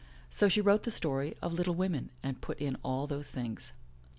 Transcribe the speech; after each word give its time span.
So 0.31 0.49
she 0.49 0.61
wrote 0.61 0.81
the 0.81 0.89
story 0.89 1.35
of 1.43 1.53
Little 1.53 1.75
Women 1.75 2.09
and 2.23 2.41
put 2.41 2.57
in 2.59 2.75
all 2.83 3.05
those 3.05 3.29
things. 3.29 3.71